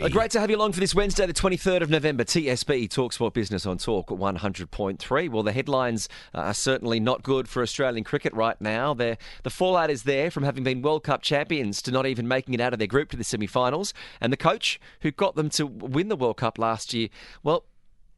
Uh, 0.00 0.08
great 0.08 0.30
to 0.30 0.40
have 0.40 0.48
you 0.48 0.56
along 0.56 0.72
for 0.72 0.80
this 0.80 0.94
Wednesday, 0.94 1.26
the 1.26 1.34
23rd 1.34 1.82
of 1.82 1.90
November. 1.90 2.24
TSB 2.24 2.88
Talksport 2.88 3.34
Business 3.34 3.66
on 3.66 3.76
Talk 3.76 4.08
100.3. 4.08 5.28
Well, 5.28 5.42
the 5.42 5.52
headlines 5.52 6.08
uh, 6.34 6.38
are 6.38 6.54
certainly 6.54 6.98
not 6.98 7.22
good 7.22 7.46
for 7.46 7.62
Australian 7.62 8.02
cricket 8.02 8.32
right 8.32 8.58
now. 8.58 8.94
They're, 8.94 9.18
the 9.42 9.50
fallout 9.50 9.90
is 9.90 10.04
there 10.04 10.30
from 10.30 10.44
having 10.44 10.64
been 10.64 10.80
World 10.80 11.04
Cup 11.04 11.20
champions 11.20 11.82
to 11.82 11.90
not 11.90 12.06
even 12.06 12.26
making 12.26 12.54
it 12.54 12.60
out 12.60 12.72
of 12.72 12.78
their 12.78 12.88
group 12.88 13.10
to 13.10 13.18
the 13.18 13.22
semi 13.22 13.46
finals. 13.46 13.92
And 14.18 14.32
the 14.32 14.38
coach 14.38 14.80
who 15.02 15.10
got 15.10 15.34
them 15.34 15.50
to 15.50 15.66
win 15.66 16.08
the 16.08 16.16
World 16.16 16.38
Cup 16.38 16.58
last 16.58 16.94
year, 16.94 17.10
well, 17.42 17.66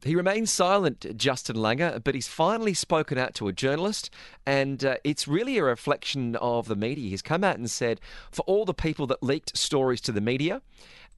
he 0.04 0.14
remains 0.14 0.52
silent, 0.52 1.16
Justin 1.16 1.56
Langer, 1.56 2.04
but 2.04 2.14
he's 2.14 2.28
finally 2.28 2.74
spoken 2.74 3.16
out 3.16 3.34
to 3.34 3.48
a 3.48 3.52
journalist, 3.52 4.10
and 4.44 4.84
uh, 4.84 4.96
it's 5.02 5.26
really 5.26 5.56
a 5.56 5.64
reflection 5.64 6.36
of 6.36 6.68
the 6.68 6.76
media. 6.76 7.08
He's 7.08 7.22
come 7.22 7.42
out 7.42 7.56
and 7.56 7.70
said, 7.70 8.00
for 8.30 8.42
all 8.42 8.66
the 8.66 8.74
people 8.74 9.06
that 9.06 9.22
leaked 9.22 9.56
stories 9.56 10.02
to 10.02 10.12
the 10.12 10.20
media, 10.20 10.60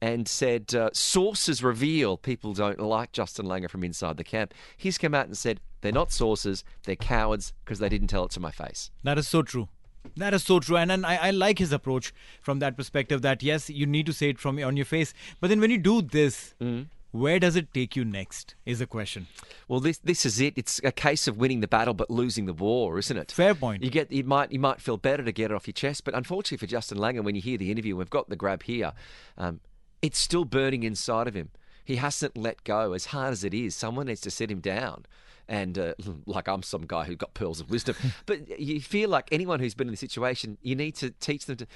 and 0.01 0.27
said 0.27 0.73
uh, 0.75 0.89
sources 0.93 1.63
reveal 1.63 2.17
people 2.17 2.53
don't 2.53 2.79
like 2.79 3.11
Justin 3.11 3.45
Langer 3.45 3.69
from 3.69 3.83
inside 3.83 4.17
the 4.17 4.23
camp. 4.23 4.53
He's 4.75 4.97
come 4.97 5.13
out 5.13 5.25
and 5.25 5.37
said 5.37 5.59
they're 5.81 5.91
not 5.91 6.11
sources, 6.11 6.63
they're 6.83 6.95
cowards 6.95 7.53
because 7.63 7.79
they 7.79 7.89
didn't 7.89 8.07
tell 8.07 8.25
it 8.25 8.31
to 8.31 8.39
my 8.39 8.51
face. 8.51 8.91
That 9.03 9.17
is 9.17 9.27
so 9.27 9.41
true. 9.41 9.69
That 10.15 10.33
is 10.33 10.43
so 10.43 10.59
true, 10.59 10.77
and, 10.77 10.91
and 10.91 11.05
I, 11.05 11.15
I 11.17 11.31
like 11.31 11.59
his 11.59 11.73
approach 11.73 12.13
from 12.41 12.59
that 12.59 12.77
perspective. 12.77 13.21
That 13.21 13.43
yes, 13.43 13.69
you 13.69 13.85
need 13.85 14.05
to 14.05 14.13
say 14.13 14.29
it 14.29 14.39
from 14.39 14.57
on 14.63 14.77
your 14.77 14.85
face, 14.85 15.13
but 15.41 15.49
then 15.49 15.59
when 15.59 15.69
you 15.69 15.77
do 15.77 16.01
this, 16.01 16.55
mm. 16.61 16.87
where 17.11 17.39
does 17.39 17.57
it 17.57 17.73
take 17.73 17.95
you 17.95 18.05
next? 18.05 18.55
Is 18.65 18.79
the 18.79 18.87
question. 18.87 19.27
Well, 19.67 19.79
this 19.79 19.97
this 19.97 20.25
is 20.25 20.39
it. 20.39 20.53
It's 20.55 20.79
a 20.83 20.93
case 20.93 21.27
of 21.27 21.37
winning 21.37 21.59
the 21.59 21.67
battle 21.67 21.93
but 21.93 22.09
losing 22.09 22.45
the 22.45 22.53
war, 22.53 22.97
isn't 22.97 23.17
it? 23.17 23.31
Fair 23.31 23.53
point. 23.53 23.83
You 23.83 23.89
get 23.89 24.11
you 24.11 24.23
might 24.23 24.51
you 24.51 24.59
might 24.59 24.79
feel 24.79 24.97
better 24.97 25.23
to 25.23 25.31
get 25.31 25.51
it 25.51 25.53
off 25.53 25.67
your 25.67 25.73
chest, 25.73 26.05
but 26.05 26.15
unfortunately 26.15 26.65
for 26.65 26.69
Justin 26.71 26.97
Langer, 26.97 27.23
when 27.23 27.35
you 27.35 27.41
hear 27.41 27.57
the 27.57 27.69
interview, 27.69 27.95
we've 27.97 28.09
got 28.09 28.29
the 28.29 28.37
grab 28.37 28.63
here. 28.63 28.93
Um, 29.37 29.59
it's 30.01 30.19
still 30.19 30.45
burning 30.45 30.83
inside 30.83 31.27
of 31.27 31.33
him. 31.33 31.49
He 31.83 31.95
hasn't 31.95 32.37
let 32.37 32.63
go. 32.63 32.93
As 32.93 33.07
hard 33.07 33.31
as 33.31 33.43
it 33.43 33.53
is, 33.53 33.75
someone 33.75 34.07
needs 34.07 34.21
to 34.21 34.31
sit 34.31 34.51
him 34.51 34.59
down. 34.59 35.05
And 35.47 35.79
uh, 35.79 35.93
like 36.25 36.47
I'm 36.47 36.63
some 36.63 36.85
guy 36.85 37.05
who 37.05 37.15
got 37.15 37.33
pearls 37.33 37.59
of 37.59 37.69
wisdom, 37.69 37.95
but 38.25 38.59
you 38.59 38.81
feel 38.81 39.09
like 39.09 39.29
anyone 39.31 39.59
who's 39.59 39.73
been 39.73 39.87
in 39.87 39.93
the 39.93 39.97
situation, 39.97 40.57
you 40.61 40.75
need 40.75 40.95
to 40.95 41.11
teach 41.11 41.45
them 41.45 41.57
to 41.57 41.67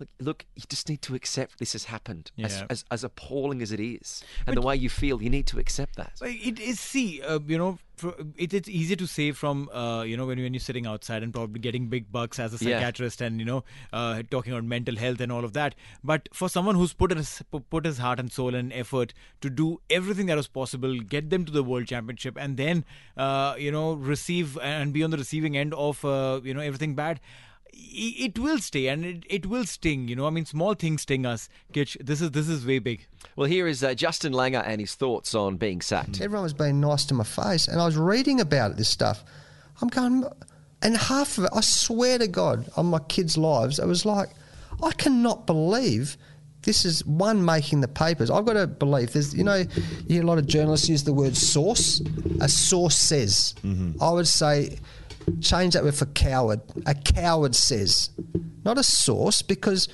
look. 0.00 0.08
Look, 0.30 0.46
you 0.56 0.62
just 0.68 0.88
need 0.88 1.02
to 1.02 1.14
accept 1.14 1.58
this 1.58 1.72
has 1.72 1.84
happened, 1.84 2.30
Yeah. 2.36 2.46
as, 2.46 2.64
as 2.70 2.84
as 2.90 3.04
appalling 3.04 3.62
as 3.62 3.70
it 3.72 3.80
is, 3.80 4.24
and 4.46 4.54
But- 4.54 4.60
the 4.60 4.66
way 4.66 4.74
you 4.76 4.88
feel. 4.88 5.22
You 5.22 5.30
need 5.30 5.46
to 5.48 5.58
accept 5.58 5.96
that. 5.96 6.12
It 6.22 6.58
is 6.58 6.80
see, 6.80 7.20
uh, 7.22 7.38
you 7.46 7.58
know, 7.58 7.78
it, 8.38 8.54
it's 8.54 8.68
easy 8.68 8.96
to 8.96 9.06
say 9.06 9.32
from 9.32 9.68
uh, 9.80 10.02
you 10.02 10.16
know 10.16 10.24
when, 10.26 10.38
when 10.42 10.54
you're 10.54 10.60
sitting 10.60 10.86
outside 10.86 11.22
and 11.22 11.34
probably 11.34 11.60
getting 11.60 11.88
big 11.88 12.10
bucks 12.10 12.38
as 12.38 12.54
a 12.54 12.64
Yeah. 12.64 12.78
psychiatrist 12.78 13.20
and 13.20 13.38
you 13.38 13.44
know 13.44 13.62
uh, 13.92 14.22
talking 14.30 14.52
about 14.54 14.64
mental 14.64 14.96
health 14.96 15.20
and 15.20 15.30
all 15.30 15.44
of 15.44 15.52
that. 15.52 15.74
But 16.02 16.28
for 16.32 16.48
someone 16.48 16.76
who's 16.76 16.94
put 16.94 17.10
his 17.16 17.42
put 17.76 17.84
his 17.84 17.98
heart 17.98 18.18
and 18.18 18.32
soul 18.32 18.54
and 18.54 18.72
effort 18.72 19.12
to 19.42 19.50
do 19.50 19.80
everything 19.90 20.26
that 20.26 20.36
was 20.36 20.48
possible, 20.48 20.98
get 21.00 21.28
them 21.30 21.44
to 21.44 21.52
the 21.52 21.62
world 21.62 21.86
championship, 21.88 22.38
and 22.38 22.56
then 22.56 22.84
uh, 23.16 23.54
you 23.58 23.70
know 23.70 23.92
receive 23.94 24.56
and 24.58 24.92
be 24.94 25.02
on 25.02 25.10
the 25.10 25.18
receiving 25.18 25.56
end 25.56 25.74
of 25.74 26.04
uh, 26.04 26.40
you 26.42 26.54
know 26.54 26.60
everything 26.60 26.94
bad. 26.94 27.20
I- 27.74 28.14
It 28.18 28.38
will 28.38 28.58
stay 28.58 28.88
and 28.88 29.04
it, 29.04 29.24
it 29.28 29.46
will 29.46 29.64
sting, 29.64 30.08
you 30.08 30.16
know. 30.16 30.26
I 30.26 30.30
mean, 30.30 30.46
small 30.46 30.74
things 30.74 31.02
sting 31.02 31.26
us. 31.26 31.48
Kitch, 31.72 31.96
this 32.00 32.20
is 32.20 32.30
this 32.32 32.48
is 32.48 32.64
way 32.66 32.78
big. 32.78 33.06
Well, 33.36 33.46
here 33.48 33.66
is 33.66 33.82
uh, 33.84 33.94
Justin 33.94 34.32
Langer 34.32 34.62
and 34.66 34.80
his 34.80 34.94
thoughts 34.94 35.34
on 35.34 35.56
being 35.56 35.80
sacked. 35.80 36.20
Everyone 36.20 36.42
was 36.44 36.54
being 36.54 36.80
nice 36.80 37.04
to 37.06 37.14
my 37.14 37.24
face, 37.24 37.68
and 37.68 37.80
I 37.80 37.86
was 37.86 37.96
reading 37.96 38.40
about 38.40 38.72
it, 38.72 38.76
this 38.76 38.88
stuff. 38.88 39.24
I'm 39.82 39.88
going, 39.88 40.24
and 40.82 40.96
half 40.96 41.38
of 41.38 41.44
it, 41.44 41.50
I 41.54 41.60
swear 41.62 42.18
to 42.18 42.28
God, 42.28 42.70
on 42.76 42.86
my 42.86 42.98
kids' 43.00 43.36
lives, 43.38 43.78
it 43.78 43.86
was 43.86 44.04
like, 44.04 44.28
I 44.82 44.92
cannot 44.92 45.46
believe 45.46 46.16
this 46.62 46.84
is 46.84 47.04
one 47.06 47.42
making 47.42 47.80
the 47.80 47.88
papers. 47.88 48.30
I've 48.30 48.44
got 48.44 48.52
to 48.54 48.66
believe 48.66 49.14
there's, 49.14 49.32
you 49.34 49.42
know, 49.44 49.56
you 49.56 49.66
hear 50.08 50.22
a 50.22 50.26
lot 50.26 50.36
of 50.36 50.46
journalists 50.46 50.88
use 50.90 51.04
the 51.04 51.12
word 51.14 51.34
source. 51.34 52.02
A 52.42 52.48
source 52.50 52.96
says. 52.98 53.54
I 54.00 54.10
would 54.10 54.28
say, 54.28 54.78
change 55.40 55.74
that 55.74 55.84
word 55.84 55.94
for 55.94 56.06
coward. 56.06 56.60
A 56.86 56.94
coward 56.94 57.54
says, 57.54 58.10
not 58.64 58.78
a 58.78 58.82
source, 58.82 59.42
because 59.42 59.88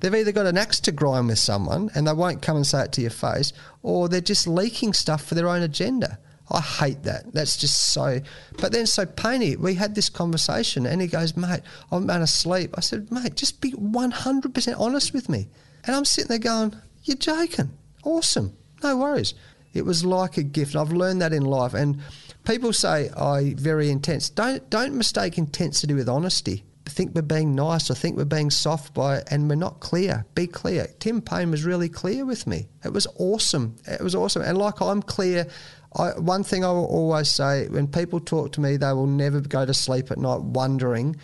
they've 0.00 0.14
either 0.14 0.32
got 0.32 0.46
an 0.46 0.58
axe 0.58 0.80
to 0.80 0.92
grind 0.92 1.28
with 1.28 1.38
someone 1.38 1.90
and 1.94 2.06
they 2.06 2.12
won't 2.12 2.42
come 2.42 2.56
and 2.56 2.66
say 2.66 2.82
it 2.84 2.92
to 2.92 3.00
your 3.00 3.10
face, 3.10 3.52
or 3.82 4.08
they're 4.08 4.20
just 4.20 4.46
leaking 4.46 4.92
stuff 4.92 5.24
for 5.24 5.34
their 5.34 5.48
own 5.48 5.62
agenda. 5.62 6.18
I 6.48 6.60
hate 6.60 7.02
that. 7.02 7.32
That's 7.32 7.56
just 7.56 7.92
so. 7.92 8.20
But 8.58 8.70
then, 8.70 8.86
so 8.86 9.04
Painey, 9.04 9.56
we 9.56 9.74
had 9.74 9.96
this 9.96 10.08
conversation, 10.08 10.86
and 10.86 11.02
he 11.02 11.08
goes, 11.08 11.36
"Mate, 11.36 11.62
I'm 11.90 12.08
out 12.08 12.22
of 12.22 12.28
sleep." 12.28 12.74
I 12.76 12.82
said, 12.82 13.10
"Mate, 13.10 13.34
just 13.34 13.60
be 13.60 13.72
100% 13.72 14.78
honest 14.78 15.12
with 15.12 15.28
me." 15.28 15.48
And 15.84 15.96
I'm 15.96 16.04
sitting 16.04 16.28
there 16.28 16.38
going, 16.38 16.76
"You're 17.02 17.16
joking? 17.16 17.70
Awesome, 18.04 18.52
no 18.80 18.96
worries." 18.96 19.34
It 19.74 19.84
was 19.84 20.04
like 20.04 20.36
a 20.36 20.44
gift. 20.44 20.76
I've 20.76 20.92
learned 20.92 21.20
that 21.20 21.32
in 21.32 21.44
life. 21.44 21.74
And 21.74 21.98
people 22.46 22.72
say, 22.72 23.10
"I 23.10 23.54
very 23.58 23.90
intense." 23.90 24.30
Don't 24.30 24.68
don't 24.70 24.94
mistake 24.94 25.36
intensity 25.36 25.94
with 25.94 26.08
honesty. 26.08 26.64
Think 26.86 27.14
we're 27.14 27.22
being 27.22 27.54
nice 27.54 27.90
or 27.90 27.94
think 27.94 28.16
we're 28.16 28.24
being 28.24 28.50
soft 28.50 28.94
by, 28.94 29.22
and 29.28 29.48
we're 29.48 29.56
not 29.56 29.80
clear. 29.80 30.24
Be 30.34 30.46
clear. 30.46 30.86
Tim 31.00 31.20
Paine 31.20 31.50
was 31.50 31.64
really 31.64 31.88
clear 31.88 32.24
with 32.24 32.46
me. 32.46 32.68
It 32.84 32.92
was 32.92 33.08
awesome. 33.18 33.76
It 33.86 34.00
was 34.00 34.14
awesome. 34.14 34.42
And 34.42 34.56
like 34.56 34.80
I'm 34.80 35.02
clear, 35.02 35.48
I, 35.96 36.10
one 36.10 36.44
thing 36.44 36.64
I 36.64 36.70
will 36.70 36.86
always 36.86 37.28
say 37.30 37.66
when 37.68 37.88
people 37.88 38.20
talk 38.20 38.52
to 38.52 38.60
me, 38.60 38.76
they 38.76 38.92
will 38.92 39.08
never 39.08 39.40
go 39.40 39.66
to 39.66 39.74
sleep 39.74 40.12
at 40.12 40.18
night 40.18 40.40
wondering 40.40 41.16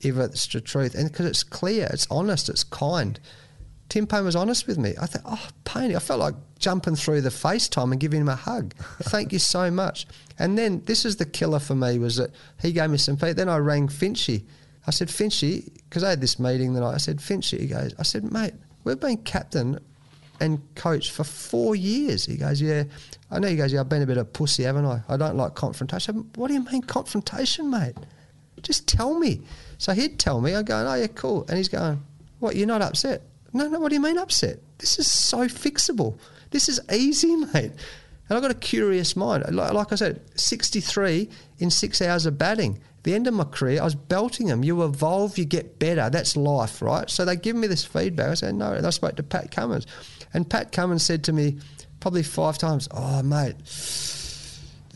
if 0.00 0.16
it's 0.16 0.46
the 0.46 0.60
truth, 0.60 0.94
and 0.94 1.10
because 1.10 1.26
it's 1.26 1.42
clear, 1.42 1.86
it's 1.92 2.06
honest, 2.10 2.48
it's 2.48 2.64
kind. 2.64 3.20
Tim 3.90 4.06
Paine 4.06 4.24
was 4.24 4.36
honest 4.36 4.66
with 4.66 4.78
me. 4.78 4.94
I 5.00 5.06
thought, 5.06 5.22
oh, 5.26 5.48
Paine, 5.64 5.94
I 5.94 5.98
felt 5.98 6.20
like 6.20 6.34
jumping 6.60 6.94
through 6.94 7.22
the 7.22 7.30
FaceTime 7.30 7.90
and 7.90 7.98
giving 7.98 8.20
him 8.20 8.28
a 8.28 8.36
hug. 8.36 8.74
Thank 9.02 9.32
you 9.32 9.40
so 9.40 9.70
much. 9.70 10.06
And 10.38 10.56
then 10.56 10.82
this 10.84 11.04
is 11.04 11.16
the 11.16 11.24
killer 11.24 11.58
for 11.58 11.74
me 11.74 11.98
was 11.98 12.16
that 12.16 12.30
he 12.62 12.72
gave 12.72 12.90
me 12.90 12.98
some 12.98 13.16
feedback. 13.16 13.36
Then 13.36 13.48
I 13.48 13.56
rang 13.56 13.88
Finchy. 13.88 14.44
I 14.86 14.92
said, 14.92 15.08
Finchy, 15.08 15.74
because 15.74 16.04
I 16.04 16.10
had 16.10 16.20
this 16.20 16.38
meeting 16.38 16.74
the 16.74 16.80
night. 16.80 16.94
I 16.94 16.98
said, 16.98 17.18
Finchy, 17.18 17.60
he 17.60 17.66
goes, 17.66 17.94
I 17.98 18.02
said, 18.02 18.30
mate, 18.30 18.54
we've 18.84 19.00
been 19.00 19.18
captain 19.18 19.80
and 20.40 20.60
coach 20.74 21.10
for 21.10 21.24
four 21.24 21.74
years. 21.74 22.24
He 22.24 22.36
goes, 22.36 22.62
yeah. 22.62 22.84
I 23.30 23.38
know. 23.38 23.48
He 23.48 23.56
goes, 23.56 23.72
yeah, 23.72 23.80
I've 23.80 23.88
been 23.88 24.02
a 24.02 24.06
bit 24.06 24.16
of 24.16 24.26
a 24.26 24.30
pussy, 24.30 24.62
haven't 24.62 24.86
I? 24.86 25.02
I 25.08 25.16
don't 25.16 25.36
like 25.36 25.54
confrontation. 25.54 25.96
I 25.96 26.20
said, 26.20 26.36
what 26.36 26.48
do 26.48 26.54
you 26.54 26.64
mean 26.64 26.82
confrontation, 26.82 27.70
mate? 27.70 27.94
Just 28.62 28.88
tell 28.88 29.18
me. 29.18 29.42
So 29.78 29.92
he'd 29.92 30.18
tell 30.18 30.40
me. 30.40 30.54
I'm 30.54 30.64
going, 30.64 30.86
oh, 30.86 30.94
yeah, 30.94 31.06
cool. 31.08 31.44
And 31.48 31.56
he's 31.56 31.68
going, 31.68 32.02
what, 32.38 32.56
you're 32.56 32.66
not 32.66 32.82
upset? 32.82 33.22
No, 33.52 33.68
no, 33.68 33.80
what 33.80 33.88
do 33.88 33.94
you 33.94 34.00
mean 34.00 34.18
upset? 34.18 34.58
This 34.78 34.98
is 34.98 35.10
so 35.12 35.40
fixable. 35.46 36.18
This 36.50 36.68
is 36.68 36.80
easy, 36.92 37.36
mate. 37.36 37.72
And 38.30 38.36
I've 38.36 38.42
got 38.42 38.50
a 38.50 38.54
curious 38.54 39.16
mind. 39.16 39.44
Like, 39.54 39.72
like 39.72 39.92
I 39.92 39.96
said, 39.96 40.20
63 40.38 41.28
in 41.58 41.70
six 41.70 42.00
hours 42.00 42.26
of 42.26 42.38
batting. 42.38 42.80
At 42.98 43.04
The 43.04 43.14
end 43.14 43.26
of 43.26 43.34
my 43.34 43.44
career, 43.44 43.80
I 43.80 43.84
was 43.84 43.94
belting 43.94 44.46
them. 44.46 44.62
You 44.62 44.84
evolve, 44.84 45.38
you 45.38 45.44
get 45.44 45.78
better. 45.78 46.10
That's 46.10 46.36
life, 46.36 46.80
right? 46.82 47.08
So 47.10 47.24
they 47.24 47.34
give 47.34 47.56
me 47.56 47.66
this 47.66 47.84
feedback. 47.84 48.30
I 48.30 48.34
said, 48.34 48.54
no. 48.54 48.72
And 48.72 48.86
I 48.86 48.90
spoke 48.90 49.16
to 49.16 49.22
Pat 49.22 49.50
Cummins. 49.50 49.86
And 50.32 50.48
Pat 50.48 50.70
Cummins 50.70 51.02
said 51.02 51.24
to 51.24 51.32
me 51.32 51.58
probably 51.98 52.22
five 52.22 52.58
times, 52.58 52.88
oh, 52.92 53.22
mate, 53.22 53.56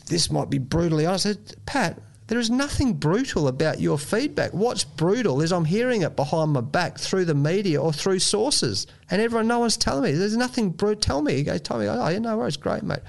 this 0.07 0.29
might 0.31 0.49
be 0.49 0.59
brutally 0.59 1.05
honest. 1.05 1.25
I 1.25 1.31
said, 1.31 1.65
Pat, 1.65 1.99
there 2.27 2.39
is 2.39 2.49
nothing 2.49 2.93
brutal 2.93 3.47
about 3.47 3.79
your 3.79 3.99
feedback. 3.99 4.51
What's 4.51 4.83
brutal 4.83 5.41
is 5.41 5.51
I'm 5.51 5.65
hearing 5.65 6.01
it 6.01 6.15
behind 6.15 6.53
my 6.53 6.61
back 6.61 6.97
through 6.97 7.25
the 7.25 7.35
media 7.35 7.79
or 7.79 7.93
through 7.93 8.19
sources, 8.19 8.87
and 9.11 9.21
everyone, 9.21 9.47
no 9.47 9.59
one's 9.59 9.77
telling 9.77 10.03
me. 10.03 10.11
There's 10.17 10.35
nothing 10.35 10.71
brutal. 10.71 11.01
Tell 11.01 11.21
me. 11.21 11.43
Goes, 11.43 11.61
tell 11.61 11.77
me. 11.77 11.87
Oh, 11.87 12.17
no 12.17 12.37
worries. 12.37 12.57
Great, 12.57 12.83
mate. 12.83 13.01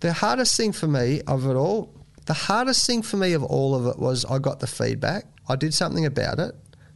The 0.00 0.12
hardest 0.12 0.56
thing 0.56 0.72
for 0.72 0.88
me 0.88 1.20
of 1.26 1.46
it 1.46 1.54
all, 1.54 1.94
the 2.26 2.34
hardest 2.34 2.86
thing 2.86 3.02
for 3.02 3.16
me 3.16 3.34
of 3.34 3.44
all 3.44 3.74
of 3.74 3.86
it 3.86 3.98
was 3.98 4.24
I 4.24 4.38
got 4.38 4.60
the 4.60 4.66
feedback. 4.66 5.26
I 5.48 5.56
did 5.56 5.74
something 5.74 6.06
about 6.06 6.38
it. 6.38 6.54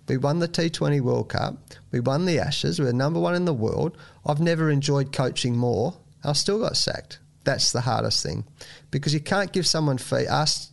We 0.08 0.16
won 0.16 0.38
the 0.38 0.48
T20 0.48 1.00
World 1.00 1.28
Cup. 1.28 1.56
We 1.92 2.00
won 2.00 2.24
the 2.24 2.38
Ashes. 2.38 2.78
We 2.78 2.86
are 2.86 2.92
number 2.92 3.20
one 3.20 3.34
in 3.34 3.44
the 3.44 3.54
world. 3.54 3.96
I've 4.26 4.40
never 4.40 4.70
enjoyed 4.70 5.12
coaching 5.12 5.56
more. 5.56 5.94
I 6.22 6.32
still 6.32 6.58
got 6.58 6.76
sacked. 6.76 7.20
That's 7.44 7.72
the 7.72 7.82
hardest 7.82 8.22
thing 8.22 8.44
because 8.90 9.12
you 9.12 9.20
can't 9.20 9.52
give 9.52 9.66
someone 9.66 9.98
fee- 9.98 10.26
ask 10.26 10.70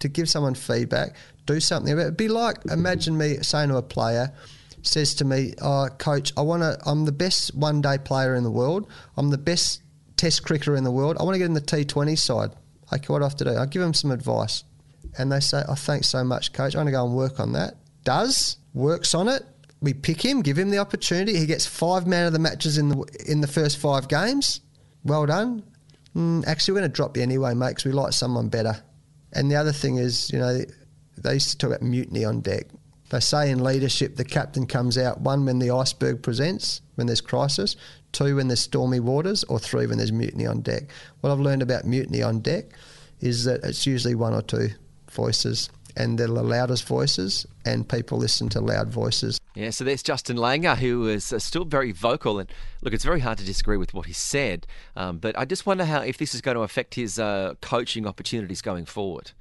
to 0.00 0.08
give 0.08 0.28
someone 0.28 0.54
feedback, 0.54 1.16
do 1.46 1.60
something 1.60 1.92
about 1.92 2.02
it. 2.02 2.04
It'd 2.04 2.16
be 2.16 2.28
like 2.28 2.58
imagine 2.66 3.16
me 3.16 3.36
saying 3.42 3.68
to 3.70 3.76
a 3.76 3.82
player, 3.82 4.32
says 4.82 5.14
to 5.14 5.24
me, 5.24 5.54
oh, 5.60 5.88
coach, 5.98 6.32
I 6.36 6.42
want 6.42 6.62
to. 6.62 6.78
I'm 6.86 7.04
the 7.04 7.12
best 7.12 7.54
one 7.54 7.80
day 7.80 7.98
player 7.98 8.34
in 8.34 8.44
the 8.44 8.50
world. 8.50 8.88
I'm 9.16 9.30
the 9.30 9.38
best 9.38 9.82
Test 10.16 10.44
cricketer 10.44 10.76
in 10.76 10.84
the 10.84 10.90
world. 10.90 11.16
I 11.20 11.24
want 11.24 11.34
to 11.34 11.38
get 11.38 11.44
in 11.44 11.52
the 11.52 11.60
T20 11.60 12.18
side. 12.18 12.50
Okay, 12.92 13.06
what 13.08 13.18
do 13.18 13.24
I 13.24 13.28
have 13.28 13.36
to 13.36 13.44
do? 13.44 13.56
I 13.56 13.66
give 13.66 13.82
them 13.82 13.92
some 13.92 14.10
advice, 14.10 14.64
and 15.18 15.30
they 15.30 15.40
say, 15.40 15.62
"Oh, 15.68 15.74
thanks 15.74 16.08
so 16.08 16.24
much, 16.24 16.52
coach. 16.52 16.72
Going 16.72 16.86
to 16.86 16.92
go 16.92 17.04
and 17.04 17.14
work 17.14 17.38
on 17.38 17.52
that." 17.52 17.74
Does 18.04 18.56
works 18.72 19.14
on 19.14 19.28
it. 19.28 19.42
We 19.82 19.92
pick 19.92 20.24
him, 20.24 20.40
give 20.40 20.56
him 20.56 20.70
the 20.70 20.78
opportunity. 20.78 21.36
He 21.36 21.44
gets 21.44 21.66
five 21.66 22.06
man 22.06 22.26
of 22.26 22.32
the 22.32 22.38
matches 22.38 22.78
in 22.78 22.88
the 22.88 23.24
in 23.26 23.40
the 23.42 23.46
first 23.46 23.76
five 23.78 24.08
games. 24.08 24.60
Well 25.04 25.26
done. 25.26 25.64
Mm, 26.14 26.46
actually, 26.46 26.72
we're 26.72 26.80
going 26.80 26.90
to 26.92 26.96
drop 26.96 27.16
you 27.16 27.22
anyway, 27.22 27.52
mate, 27.52 27.70
because 27.70 27.84
we 27.84 27.92
like 27.92 28.14
someone 28.14 28.48
better. 28.48 28.82
And 29.36 29.50
the 29.50 29.56
other 29.56 29.70
thing 29.70 29.98
is, 29.98 30.32
you 30.32 30.38
know, 30.38 30.64
they 31.18 31.34
used 31.34 31.50
to 31.50 31.58
talk 31.58 31.68
about 31.68 31.82
mutiny 31.82 32.24
on 32.24 32.40
deck. 32.40 32.68
They 33.10 33.20
say 33.20 33.50
in 33.50 33.62
leadership, 33.62 34.16
the 34.16 34.24
captain 34.24 34.66
comes 34.66 34.96
out 34.96 35.20
one 35.20 35.44
when 35.44 35.58
the 35.58 35.70
iceberg 35.70 36.22
presents, 36.22 36.80
when 36.94 37.06
there's 37.06 37.20
crisis, 37.20 37.76
two 38.12 38.36
when 38.36 38.48
there's 38.48 38.60
stormy 38.60 38.98
waters, 38.98 39.44
or 39.44 39.58
three 39.58 39.86
when 39.86 39.98
there's 39.98 40.10
mutiny 40.10 40.46
on 40.46 40.62
deck. 40.62 40.84
What 41.20 41.30
I've 41.30 41.38
learned 41.38 41.60
about 41.60 41.84
mutiny 41.84 42.22
on 42.22 42.40
deck 42.40 42.64
is 43.20 43.44
that 43.44 43.62
it's 43.62 43.86
usually 43.86 44.14
one 44.14 44.32
or 44.32 44.40
two 44.40 44.70
voices, 45.10 45.68
and 45.98 46.18
they're 46.18 46.28
the 46.28 46.42
loudest 46.42 46.86
voices, 46.86 47.46
and 47.66 47.86
people 47.86 48.16
listen 48.16 48.48
to 48.48 48.60
loud 48.62 48.88
voices. 48.88 49.38
Yeah, 49.56 49.70
so 49.70 49.84
there's 49.84 50.02
Justin 50.02 50.36
Langer, 50.36 50.76
who 50.76 51.08
is 51.08 51.32
uh, 51.32 51.38
still 51.38 51.64
very 51.64 51.90
vocal, 51.90 52.38
and 52.38 52.52
look, 52.82 52.92
it's 52.92 53.06
very 53.06 53.20
hard 53.20 53.38
to 53.38 53.44
disagree 53.44 53.78
with 53.78 53.94
what 53.94 54.04
he 54.04 54.12
said. 54.12 54.66
Um, 54.94 55.16
but 55.16 55.36
I 55.38 55.46
just 55.46 55.64
wonder 55.64 55.86
how 55.86 56.02
if 56.02 56.18
this 56.18 56.34
is 56.34 56.42
going 56.42 56.56
to 56.56 56.60
affect 56.60 56.94
his 56.94 57.18
uh, 57.18 57.54
coaching 57.62 58.06
opportunities 58.06 58.60
going 58.60 58.84
forward. 58.84 59.32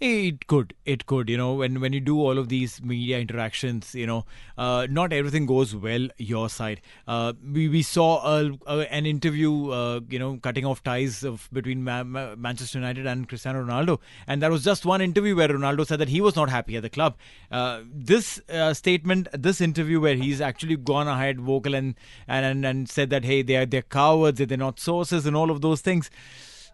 It 0.00 0.46
could, 0.46 0.74
it 0.84 1.06
could. 1.06 1.28
You 1.30 1.36
know, 1.36 1.54
when 1.54 1.80
when 1.80 1.92
you 1.92 2.00
do 2.00 2.20
all 2.20 2.38
of 2.38 2.48
these 2.48 2.82
media 2.82 3.18
interactions, 3.18 3.94
you 3.94 4.06
know, 4.06 4.26
uh, 4.58 4.86
not 4.90 5.12
everything 5.12 5.46
goes 5.46 5.74
well 5.74 6.08
your 6.18 6.48
side. 6.48 6.80
Uh, 7.08 7.32
we 7.42 7.68
we 7.68 7.82
saw 7.82 8.24
a, 8.26 8.52
a, 8.66 8.92
an 8.92 9.06
interview, 9.06 9.70
uh, 9.70 10.00
you 10.08 10.18
know, 10.18 10.36
cutting 10.42 10.66
off 10.66 10.82
ties 10.82 11.22
of 11.24 11.48
between 11.52 11.82
Ma- 11.82 12.04
Ma- 12.04 12.34
Manchester 12.36 12.78
United 12.78 13.06
and 13.06 13.28
Cristiano 13.28 13.64
Ronaldo, 13.64 14.00
and 14.26 14.42
that 14.42 14.50
was 14.50 14.64
just 14.64 14.84
one 14.84 15.00
interview 15.00 15.34
where 15.34 15.48
Ronaldo 15.48 15.86
said 15.86 15.98
that 16.00 16.08
he 16.08 16.20
was 16.20 16.36
not 16.36 16.50
happy 16.50 16.76
at 16.76 16.82
the 16.82 16.90
club. 16.90 17.16
Uh, 17.50 17.80
this 17.92 18.40
uh, 18.50 18.74
statement, 18.74 19.28
this 19.32 19.60
interview 19.60 20.00
where 20.00 20.16
he's 20.16 20.40
actually 20.40 20.76
gone 20.76 21.08
ahead 21.08 21.40
vocal 21.40 21.74
and 21.74 21.94
and 22.28 22.44
and, 22.44 22.66
and 22.66 22.88
said 22.88 23.10
that 23.10 23.24
hey, 23.24 23.42
they 23.42 23.56
are 23.56 23.66
they're 23.66 23.82
cowards, 23.82 24.38
they're 24.38 24.58
not 24.58 24.78
sources, 24.78 25.24
and 25.24 25.34
all 25.34 25.50
of 25.50 25.62
those 25.62 25.80
things. 25.80 26.10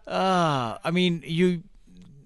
Uh, 0.07 0.77
I 0.83 0.89
mean, 0.91 1.23
you 1.25 1.63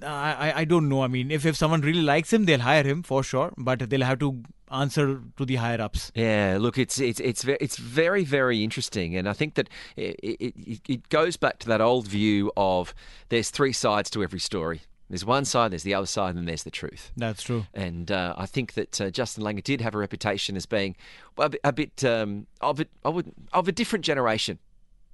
I, 0.02 0.54
I 0.56 0.66
don't 0.66 0.90
know. 0.90 1.04
I 1.04 1.08
mean, 1.08 1.32
if, 1.32 1.46
if 1.46 1.56
someone 1.56 1.82
really 1.82 2.02
likes 2.02 2.34
him, 2.34 2.46
they'll 2.46 2.60
hire 2.60 2.84
him 2.84 3.04
for 3.04 3.24
sure, 3.24 3.54
but 3.58 3.90
they'll 3.90 4.02
have 4.02 4.20
to 4.20 4.44
answer 4.72 5.22
to 5.38 5.46
the 5.46 5.56
higher 5.56 5.82
ups. 5.82 6.12
Yeah, 6.16 6.58
look, 6.60 6.78
it's 6.78 7.00
it's 7.00 7.20
it's 7.20 7.44
very, 7.44 7.58
it's 7.62 7.78
very 7.78 8.24
very 8.24 8.64
interesting, 8.64 9.16
and 9.16 9.30
I 9.30 9.34
think 9.34 9.54
that 9.56 9.70
it, 9.96 10.20
it, 10.22 10.82
it 10.88 11.10
goes 11.10 11.38
back 11.38 11.60
to 11.60 11.68
that 11.68 11.82
old 11.82 12.08
view 12.08 12.52
of 12.58 12.94
there's 13.30 13.50
three 13.52 13.74
sides 13.74 14.10
to 14.12 14.24
every 14.24 14.40
story. 14.40 14.82
There's 15.08 15.24
one 15.24 15.46
side, 15.46 15.72
there's 15.72 15.84
the 15.84 15.94
other 15.94 16.08
side, 16.08 16.30
and 16.30 16.40
then 16.40 16.46
there's 16.46 16.64
the 16.64 16.72
truth. 16.72 17.12
That's 17.16 17.44
true. 17.44 17.68
And 17.76 18.12
uh, 18.12 18.34
I 18.38 18.48
think 18.48 18.74
that 18.74 19.00
uh, 19.00 19.12
Justin 19.12 19.44
Langer 19.44 19.64
did 19.64 19.80
have 19.82 19.94
a 19.94 20.00
reputation 20.00 20.58
as 20.58 20.66
being 20.66 20.96
well, 21.38 21.46
a 21.46 21.50
bit, 21.52 21.62
a 21.64 21.72
bit 21.72 22.04
um, 22.04 22.48
of 22.60 22.80
a, 22.80 22.88
I 23.04 23.10
would, 23.10 23.32
of 23.54 23.68
a 23.68 23.72
different 23.72 24.04
generation. 24.04 24.58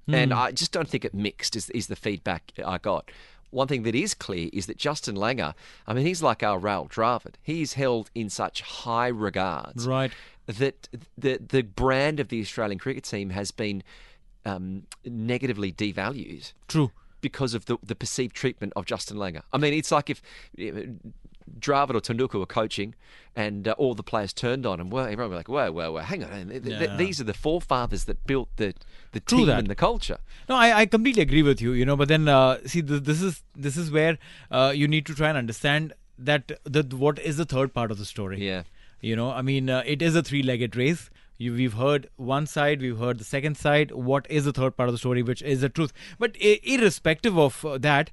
Hmm. 0.06 0.14
And 0.14 0.32
I 0.32 0.50
just 0.50 0.72
don't 0.72 0.88
think 0.88 1.04
it 1.04 1.12
mixed, 1.14 1.56
is, 1.56 1.68
is 1.70 1.88
the 1.88 1.94
feedback 1.94 2.52
I 2.64 2.78
got. 2.78 3.10
One 3.52 3.68
thing 3.68 3.82
that 3.84 3.94
is 3.94 4.14
clear 4.14 4.48
is 4.52 4.66
that 4.66 4.76
Justin 4.78 5.14
Langer, 5.14 5.54
I 5.86 5.92
mean, 5.94 6.04
he's 6.06 6.22
like 6.22 6.42
our 6.42 6.58
Rahul 6.58 6.90
Dravid. 6.90 7.34
He's 7.42 7.74
held 7.74 8.10
in 8.14 8.28
such 8.28 8.62
high 8.62 9.08
regards 9.08 9.86
Right. 9.86 10.10
that 10.46 10.88
the 11.16 11.38
the 11.38 11.62
brand 11.62 12.18
of 12.18 12.28
the 12.28 12.40
Australian 12.40 12.78
cricket 12.80 13.04
team 13.04 13.30
has 13.30 13.50
been 13.52 13.82
um, 14.44 14.84
negatively 15.04 15.70
devalued 15.70 16.52
True. 16.66 16.90
because 17.20 17.54
of 17.54 17.66
the, 17.66 17.76
the 17.82 17.94
perceived 17.94 18.34
treatment 18.34 18.72
of 18.74 18.86
Justin 18.86 19.16
Langer. 19.18 19.42
I 19.52 19.58
mean, 19.58 19.72
it's 19.74 19.92
like 19.92 20.10
if 20.10 20.20
Dravid 21.58 21.94
or 21.94 22.00
Tendulkar 22.00 22.38
were 22.38 22.46
coaching 22.46 22.94
and 23.34 23.66
uh, 23.68 23.74
all 23.78 23.94
the 23.94 24.02
players 24.02 24.32
turned 24.32 24.66
on 24.66 24.80
him. 24.80 24.90
Well, 24.90 25.06
everyone 25.06 25.30
be 25.30 25.36
like, 25.36 25.48
whoa, 25.48 25.72
whoa, 25.72 25.92
whoa, 25.92 26.00
hang 26.00 26.22
on. 26.24 26.48
Th- 26.48 26.62
th- 26.62 26.80
Yeah. 26.80 26.96
These 26.96 27.20
are 27.20 27.24
the 27.24 27.32
forefathers 27.34 28.04
that 28.04 28.26
built 28.26 28.48
the, 28.56 28.74
the 29.12 29.20
True 29.20 29.38
team 29.38 29.46
that. 29.48 29.58
and 29.60 29.68
the 29.68 29.74
culture. 29.74 30.18
No, 30.48 30.56
I, 30.56 30.80
I 30.80 30.86
completely 30.86 31.22
agree 31.22 31.42
with 31.42 31.60
you. 31.60 31.72
You 31.72 31.84
know, 31.86 31.96
but 31.96 32.08
then 32.08 32.28
uh, 32.28 32.58
see, 32.66 32.80
this, 32.80 33.00
this 33.00 33.22
is 33.22 33.42
this 33.56 33.76
is 33.76 33.90
where 33.90 34.18
uh, 34.50 34.72
you 34.74 34.86
need 34.88 35.06
to 35.06 35.14
try 35.14 35.28
and 35.28 35.38
understand 35.38 35.94
that 36.18 36.52
the 36.64 36.82
what 36.96 37.18
is 37.18 37.36
the 37.38 37.44
third 37.46 37.72
part 37.72 37.90
of 37.90 37.98
the 37.98 38.04
story. 38.04 38.44
Yeah. 38.46 38.62
You 39.00 39.16
know, 39.16 39.30
I 39.32 39.42
mean, 39.42 39.68
uh, 39.68 39.82
it 39.84 40.00
is 40.02 40.14
a 40.14 40.22
three-legged 40.22 40.76
race. 40.76 41.10
You, 41.38 41.54
we've 41.54 41.72
heard 41.72 42.08
one 42.16 42.46
side, 42.46 42.80
we've 42.80 42.98
heard 42.98 43.18
the 43.18 43.24
second 43.24 43.56
side. 43.56 43.90
What 43.90 44.26
is 44.30 44.44
the 44.44 44.52
third 44.52 44.76
part 44.76 44.88
of 44.88 44.92
the 44.94 44.98
story, 44.98 45.22
which 45.24 45.42
is 45.42 45.62
the 45.62 45.68
truth? 45.68 45.92
But 46.20 46.36
i- 46.40 46.60
irrespective 46.62 47.36
of 47.36 47.64
uh, 47.64 47.78
that, 47.78 48.12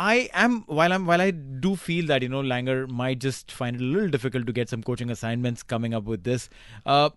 I 0.00 0.30
am 0.32 0.64
while 0.66 0.92
I'm 0.94 1.04
while 1.04 1.20
I 1.20 1.30
do 1.30 1.76
feel 1.76 2.06
that 2.06 2.22
you 2.22 2.28
know 2.34 2.40
Langer 2.42 2.88
might 2.88 3.18
just 3.18 3.52
find 3.52 3.76
it 3.76 3.82
a 3.82 3.84
little 3.84 4.08
difficult 4.08 4.46
to 4.46 4.52
get 4.58 4.70
some 4.70 4.82
coaching 4.82 5.10
assignments 5.10 5.62
coming 5.62 5.92
up 5.92 6.04
with 6.04 6.24
this. 6.24 6.48
Uh, 6.86 7.10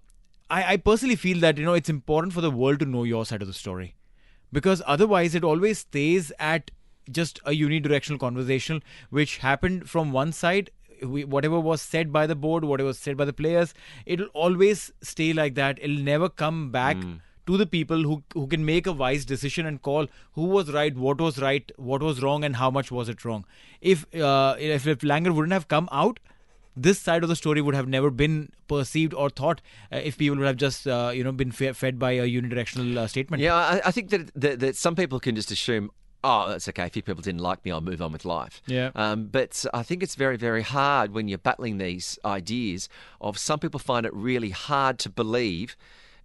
I, 0.49 0.73
I 0.73 0.77
personally 0.77 1.15
feel 1.15 1.39
that 1.39 1.57
you 1.57 1.63
know 1.63 1.75
it's 1.75 1.89
important 1.89 2.33
for 2.33 2.41
the 2.41 2.51
world 2.51 2.79
to 2.79 2.85
know 2.85 3.05
your 3.05 3.25
side 3.25 3.41
of 3.41 3.47
the 3.47 3.53
story, 3.53 3.95
because 4.51 4.81
otherwise 4.85 5.33
it 5.33 5.45
always 5.45 5.79
stays 5.79 6.33
at 6.39 6.71
just 7.09 7.39
a 7.45 7.51
unidirectional 7.51 8.19
conversation 8.19 8.83
which 9.09 9.37
happened 9.37 9.89
from 9.89 10.11
one 10.11 10.33
side. 10.33 10.69
We, 11.01 11.23
whatever 11.23 11.59
was 11.59 11.81
said 11.81 12.11
by 12.11 12.27
the 12.27 12.35
board, 12.35 12.65
whatever 12.65 12.87
was 12.87 12.99
said 12.99 13.15
by 13.15 13.25
the 13.25 13.33
players, 13.33 13.73
it'll 14.05 14.27
always 14.33 14.91
stay 15.01 15.31
like 15.31 15.55
that. 15.55 15.79
It'll 15.81 16.03
never 16.03 16.27
come 16.27 16.71
back 16.71 16.97
to 17.45 17.57
the 17.57 17.65
people 17.65 18.03
who 18.03 18.23
who 18.33 18.47
can 18.47 18.65
make 18.65 18.87
a 18.87 18.91
wise 18.91 19.25
decision 19.25 19.65
and 19.65 19.81
call 19.81 20.07
who 20.33 20.43
was 20.43 20.71
right, 20.71 20.95
what 20.95 21.19
was 21.19 21.39
right, 21.39 21.71
what 21.77 22.01
was 22.01 22.21
wrong, 22.21 22.43
and 22.43 22.55
how 22.57 22.69
much 22.71 22.91
was 22.91 23.09
it 23.09 23.25
wrong. 23.25 23.45
If 23.81 24.05
uh, 24.15 24.55
if, 24.59 24.87
if 24.87 24.99
Langer 24.99 25.33
wouldn't 25.33 25.53
have 25.53 25.67
come 25.67 25.89
out, 25.91 26.19
this 26.75 26.99
side 26.99 27.23
of 27.23 27.29
the 27.29 27.35
story 27.35 27.61
would 27.61 27.75
have 27.75 27.87
never 27.87 28.09
been 28.09 28.49
perceived 28.67 29.13
or 29.13 29.29
thought 29.29 29.61
uh, 29.91 29.97
if 29.97 30.17
people 30.17 30.37
would 30.37 30.47
have 30.47 30.57
just 30.57 30.87
uh, 30.87 31.11
you 31.13 31.23
know 31.23 31.31
been 31.31 31.51
fe- 31.51 31.73
fed 31.73 31.99
by 31.99 32.11
a 32.11 32.27
unidirectional 32.27 32.97
uh, 32.97 33.07
statement. 33.07 33.43
Yeah, 33.43 33.55
I, 33.55 33.81
I 33.85 33.91
think 33.91 34.09
that, 34.09 34.31
that 34.35 34.59
that 34.59 34.75
some 34.75 34.95
people 34.95 35.19
can 35.19 35.35
just 35.35 35.51
assume, 35.51 35.91
oh, 36.23 36.49
that's 36.49 36.67
okay. 36.69 36.85
If 36.85 36.93
people 36.93 37.21
didn't 37.21 37.41
like 37.41 37.63
me, 37.65 37.71
I'll 37.71 37.81
move 37.81 38.01
on 38.01 38.11
with 38.11 38.25
life. 38.25 38.61
Yeah. 38.65 38.91
Um, 38.95 39.27
but 39.27 39.65
I 39.73 39.83
think 39.83 40.01
it's 40.01 40.15
very, 40.15 40.37
very 40.37 40.61
hard 40.61 41.11
when 41.11 41.27
you're 41.27 41.37
battling 41.37 41.77
these 41.77 42.17
ideas. 42.23 42.89
Of 43.19 43.37
some 43.37 43.59
people 43.59 43.79
find 43.79 44.05
it 44.05 44.13
really 44.13 44.51
hard 44.51 44.97
to 44.99 45.09
believe 45.09 45.75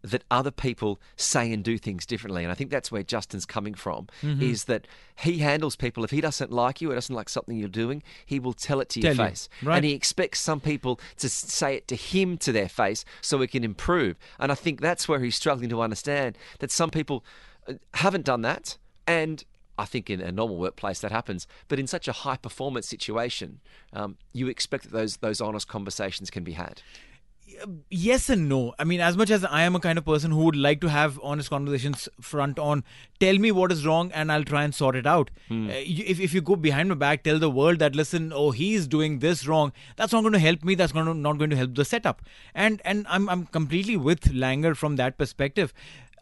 that 0.03 0.25
other 0.31 0.51
people 0.51 1.01
say 1.17 1.53
and 1.53 1.65
do 1.65 1.79
things 1.79 2.07
differently, 2.07 2.43
and 2.43 2.53
I 2.53 2.55
think 2.55 2.71
that's 2.71 2.93
where 2.93 3.03
Justin's 3.03 3.47
coming 3.47 3.75
from. 3.75 4.09
Mm-hmm. 4.23 4.43
Is 4.43 4.65
that 4.65 4.87
he 5.17 5.39
handles 5.39 5.77
people 5.77 6.05
if 6.05 6.11
he 6.11 6.21
doesn't 6.21 6.53
like 6.53 6.81
you 6.81 6.91
or 6.91 6.95
doesn't 6.95 7.15
like 7.15 7.29
something 7.29 7.57
you're 7.57 7.69
doing, 7.69 8.03
he 8.25 8.39
will 8.39 8.53
tell 8.53 8.81
it 8.81 8.89
to 8.91 9.01
your 9.01 9.15
Tell 9.15 9.25
you, 9.25 9.31
face, 9.31 9.49
right. 9.63 9.77
and 9.77 9.85
he 9.85 9.93
expects 9.93 10.41
some 10.41 10.61
people 10.61 11.01
to 11.17 11.29
say 11.29 11.77
it 11.77 11.89
to 11.89 11.97
him 11.97 12.39
to 12.39 12.53
their 12.53 12.69
face 12.69 13.05
so 13.21 13.41
he 13.41 13.47
can 13.47 13.65
improve. 13.65 14.17
And 14.39 14.53
I 14.53 14.55
think 14.55 14.81
that's 14.81 15.09
where 15.09 15.21
he's 15.21 15.37
struggling 15.37 15.71
to 15.71 15.83
understand 15.83 16.39
that 16.61 16.71
some 16.71 16.91
people 16.91 17.25
uh, 17.67 17.75
haven't 17.95 18.25
done 18.25 18.43
that. 18.43 18.79
And 19.07 19.45
I 19.79 19.85
think 19.85 20.11
in 20.11 20.21
a 20.21 20.33
normal 20.33 20.59
workplace 20.59 21.01
that 21.01 21.13
happens. 21.13 21.47
But 21.69 21.79
in 21.79 21.87
such 21.87 22.09
a 22.09 22.13
high 22.13 22.37
performance 22.37 22.89
situation, 22.89 23.61
um, 23.93 24.17
you 24.33 24.49
expect 24.49 24.85
that 24.85 24.93
those, 24.93 25.19
those 25.19 25.41
honest 25.41 25.69
conversations 25.69 26.31
can 26.31 26.43
be 26.43 26.53
had. 26.53 26.83
Yes 27.91 28.29
and 28.31 28.49
no. 28.49 28.75
I 28.79 28.85
mean, 28.85 29.01
as 29.01 29.17
much 29.17 29.31
as 29.31 29.45
I 29.45 29.63
am 29.63 29.75
a 29.77 29.81
kind 29.81 29.99
of 29.99 30.05
person 30.05 30.31
who 30.31 30.45
would 30.45 30.57
like 30.57 30.81
to 30.83 30.89
have 30.89 31.19
honest 31.23 31.51
conversations 31.51 32.09
front 32.21 32.59
on, 32.59 32.85
tell 33.21 33.39
me 33.39 33.53
what 33.53 33.73
is 33.73 33.87
wrong 33.87 34.11
and 34.13 34.31
I'll 34.33 34.45
try 34.45 34.65
and 34.65 34.75
sort 34.75 34.97
it 34.97 35.07
out. 35.07 35.31
Hmm. 35.49 35.69
Uh, 35.71 35.75
you- 35.75 36.05
if, 36.07 36.21
if 36.21 36.35
you 36.35 36.41
go 36.41 36.57
behind 36.57 36.89
my 36.89 36.95
back, 36.95 37.23
tell 37.25 37.39
the 37.39 37.51
world 37.51 37.79
that, 37.79 37.95
listen, 37.97 38.33
oh, 38.33 38.51
he's 38.51 38.87
doing 38.87 39.19
this 39.21 39.47
wrong, 39.47 39.73
that's 39.97 40.13
not 40.13 40.21
going 40.23 40.33
to 40.35 40.39
help 40.39 40.65
me. 40.65 40.75
That's 40.75 40.93
going 40.93 41.07
to, 41.07 41.15
not 41.15 41.39
going 41.39 41.51
to 41.51 41.57
help 41.57 41.75
the 41.75 41.85
setup. 41.85 42.23
And 42.55 42.81
and 42.85 43.07
I'm, 43.09 43.29
I'm 43.29 43.47
completely 43.47 43.97
with 43.97 44.21
Langer 44.33 44.77
from 44.77 44.97
that 44.97 45.19
perspective. 45.19 45.73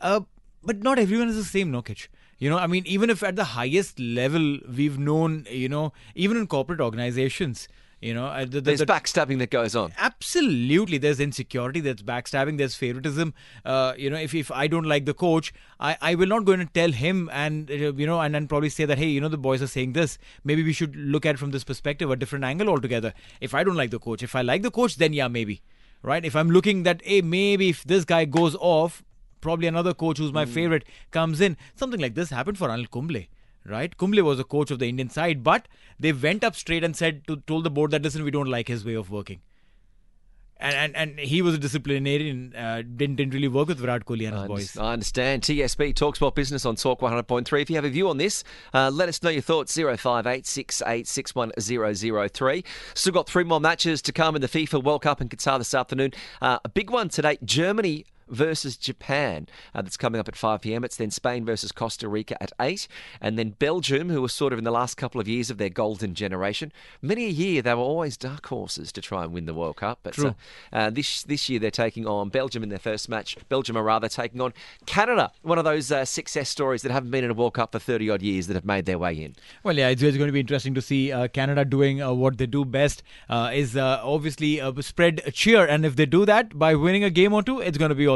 Uh, 0.01 0.21
but 0.63 0.79
not 0.83 0.99
everyone 0.99 1.29
is 1.29 1.37
the 1.37 1.45
same, 1.45 1.71
no, 1.71 1.83
Kitch. 1.83 2.11
You 2.39 2.51
know, 2.51 2.59
I 2.59 2.67
mean, 2.67 2.83
even 2.87 3.09
if 3.09 3.23
at 3.23 3.35
the 3.37 3.45
highest 3.45 3.99
level 3.99 4.59
we've 4.69 4.99
known, 4.99 5.47
you 5.51 5.69
know, 5.71 5.93
even 6.15 6.37
in 6.37 6.47
corporate 6.47 6.81
organizations, 6.83 7.67
you 8.01 8.13
know, 8.13 8.41
the, 8.45 8.47
the, 8.47 8.61
There's 8.61 8.81
the- 8.81 8.87
backstabbing 8.87 9.39
that 9.39 9.51
goes 9.51 9.75
on. 9.75 9.93
Absolutely, 9.97 10.99
there's 10.99 11.19
insecurity, 11.19 11.81
there's 11.81 12.03
backstabbing, 12.03 12.59
there's 12.59 12.75
favoritism. 12.75 13.33
Uh, 13.65 13.95
you 13.97 14.11
know, 14.11 14.19
if, 14.19 14.35
if 14.35 14.51
I 14.51 14.67
don't 14.67 14.85
like 14.85 15.07
the 15.07 15.15
coach, 15.15 15.53
I, 15.81 15.97
I 16.01 16.15
will 16.15 16.27
not 16.27 16.45
go 16.45 16.53
in 16.53 16.61
and 16.61 16.73
tell 16.75 16.93
him 16.93 17.31
and 17.33 17.71
uh, 17.71 17.93
you 17.95 18.07
know 18.07 18.21
and 18.21 18.35
then 18.35 18.49
probably 18.49 18.69
say 18.69 18.85
that 18.85 18.99
hey, 18.99 19.07
you 19.09 19.21
know 19.21 19.29
the 19.29 19.39
boys 19.39 19.63
are 19.63 19.67
saying 19.67 19.95
this. 19.95 20.19
Maybe 20.45 20.63
we 20.63 20.73
should 20.75 20.95
look 20.95 21.25
at 21.25 21.37
it 21.37 21.39
from 21.39 21.53
this 21.53 21.65
perspective, 21.65 22.11
a 22.11 22.17
different 22.17 22.45
angle 22.45 22.69
altogether. 22.69 23.15
If 23.41 23.55
I 23.55 23.65
don't 23.65 23.77
like 23.77 23.91
the 23.91 23.99
coach, 23.99 24.23
if 24.23 24.35
I 24.37 24.43
like 24.43 24.63
the 24.63 24.71
coach, 24.71 24.97
then 24.97 25.13
yeah, 25.15 25.29
maybe, 25.29 25.63
right? 26.03 26.25
If 26.25 26.37
I'm 26.37 26.51
looking 26.51 26.83
that 26.83 27.01
hey, 27.03 27.23
maybe 27.23 27.71
if 27.71 27.83
this 27.85 28.05
guy 28.05 28.27
goes 28.27 28.55
off, 28.61 29.03
probably 29.41 29.69
another 29.69 29.95
coach 29.95 30.19
who's 30.19 30.33
my 30.33 30.45
favorite 30.45 30.85
comes 31.13 31.41
in. 31.41 31.57
Something 31.77 32.01
like 32.01 32.15
this 32.15 32.31
happened 32.31 32.59
for 32.59 32.69
Anil 32.69 32.91
Kumble 32.91 33.23
right? 33.69 33.97
Kumble 33.97 34.23
was 34.23 34.39
the 34.39 34.45
coach 34.45 34.71
of 34.71 34.79
the 34.79 34.89
Indian 34.89 35.11
side, 35.11 35.43
but 35.43 35.67
they 35.99 36.13
went 36.13 36.45
up 36.45 36.55
straight 36.55 36.85
and 36.85 36.97
said 36.97 37.27
to 37.27 37.37
told 37.47 37.65
the 37.65 37.71
board 37.71 37.91
that 37.91 38.03
listen, 38.03 38.23
we 38.25 38.31
don't 38.31 38.51
like 38.51 38.69
his 38.69 38.85
way 38.85 38.95
of 38.95 39.11
working. 39.11 39.41
And 40.59 40.75
and, 40.75 40.97
and 40.97 41.19
he 41.19 41.43
was 41.43 41.55
a 41.55 41.59
disciplinarian, 41.59 42.55
uh, 42.57 42.81
didn't 42.81 43.17
didn't 43.17 43.35
really 43.35 43.49
work 43.49 43.69
with 43.69 43.77
Virat 43.79 44.07
Kohli 44.07 44.27
and 44.27 44.35
his 44.35 44.45
I 44.45 44.47
boys. 44.47 44.75
I 44.79 44.95
understand. 44.95 45.43
TSB 45.43 45.93
Talksport 45.93 46.35
Business 46.35 46.65
on 46.65 46.77
Talk 46.77 47.01
100.3. 47.01 47.61
If 47.61 47.69
you 47.69 47.77
have 47.77 47.85
a 47.85 47.91
view 47.91 48.09
on 48.09 48.17
this, 48.17 48.43
uh, 48.73 48.91
let 48.91 49.11
us 49.11 49.23
know 49.23 49.29
your 49.29 49.43
thoughts. 49.43 49.77
0586861003. 49.77 52.65
Still 52.95 53.13
got 53.13 53.29
three 53.29 53.45
more 53.45 53.61
matches 53.61 54.01
to 54.01 54.13
come 54.13 54.35
in 54.35 54.41
the 54.41 54.49
FIFA 54.49 54.83
World 54.83 55.03
Cup 55.03 55.21
in 55.21 55.29
Qatar 55.29 55.59
this 55.59 55.75
afternoon. 55.75 56.15
Uh, 56.41 56.59
a 56.65 56.71
big 56.71 56.89
one 56.89 57.11
today 57.11 57.37
Germany 57.45 58.07
versus 58.29 58.77
Japan. 58.77 59.49
Uh, 59.75 59.83
that's 59.83 59.97
coming 59.97 60.21
up 60.21 60.29
at 60.29 60.37
5 60.37 60.61
p.m. 60.61 60.85
It's 60.85 60.97
then 60.97 61.11
Spain 61.11 61.45
versus 61.45 61.73
Costa 61.73 62.09
Rica 62.09 62.41
at 62.43 62.53
8. 62.61 62.89
And 63.21 63.39
then 63.39 63.51
Belgium, 63.51 64.11
who 64.11 64.23
were 64.23 64.29
sort 64.29 64.53
of 64.53 64.59
in 64.59 64.65
the 64.65 64.71
last 64.71 64.97
couple 64.97 65.21
of 65.21 65.29
years 65.29 65.51
of 65.51 65.59
their 65.59 65.69
golden 65.69 66.15
generation. 66.15 66.73
Many 67.03 67.27
a 67.27 67.31
year, 67.31 67.63
they 67.63 67.75
were 67.75 67.81
always 67.81 68.17
dark 68.17 68.47
horses 68.47 68.93
to 68.93 69.01
try 69.01 69.25
and 69.25 69.33
win 69.33 69.47
the 69.47 69.55
World 69.55 69.77
Cup. 69.77 70.01
But. 70.03 70.19
Uh, 70.19 70.33
uh, 70.73 70.91
this 70.91 71.23
this 71.23 71.49
year, 71.49 71.59
they're 71.59 71.71
taking 71.71 72.07
on 72.07 72.29
Belgium 72.29 72.63
in 72.63 72.69
their 72.69 72.79
first 72.79 73.09
match. 73.09 73.37
Belgium 73.49 73.77
are 73.77 73.83
rather 73.83 74.09
taking 74.09 74.41
on 74.41 74.53
Canada, 74.87 75.33
one 75.43 75.59
of 75.59 75.65
those 75.65 75.91
uh, 75.91 76.05
success 76.05 76.49
stories 76.49 76.83
that 76.83 76.93
haven't 76.93 77.11
been 77.11 77.25
in 77.25 77.31
a 77.31 77.35
World 77.35 77.55
Cup 77.55 77.73
for 77.73 77.79
30 77.79 78.11
odd 78.11 78.23
years 78.23 78.47
that 78.47 78.55
have 78.55 78.65
made 78.65 78.87
their 78.87 78.99
way 78.99 79.15
in. 79.15 79.35
Well, 79.63 79.77
yeah, 79.77 79.89
it's, 79.89 80.03
it's 80.03 80.17
going 80.17 80.29
to 80.29 80.33
be 80.33 80.41
interesting 80.41 80.75
to 80.75 80.83
see 80.83 81.13
uh, 81.13 81.29
Canada 81.29 81.65
doing 81.65 82.03
uh, 82.03 82.13
what 82.13 82.39
they 82.39 82.47
do 82.47 82.65
best. 82.65 83.03
Uh, 83.29 83.51
is 83.53 83.77
uh, 83.77 84.01
obviously 84.03 84.61
uh, 84.61 84.73
spread 84.81 85.23
cheer, 85.33 85.67
and 85.67 85.85
if 85.85 85.97
they 85.97 86.07
do 86.07 86.25
that 86.27 86.59
by 86.59 86.75
winning 86.75 87.05
a 87.05 87.11
game 87.11 87.33
or 87.33 87.43
two, 87.43 87.61
it's 87.61 87.79
going 87.79 87.91
to 87.91 87.95
be 87.95 88.07
all 88.07 88.16